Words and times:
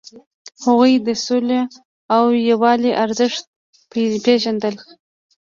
هغوی 0.63 0.93
د 1.07 1.09
سولې 1.25 1.61
او 2.15 2.23
یووالي 2.49 2.91
ارزښت 3.03 3.43
پیژندل. 4.23 4.75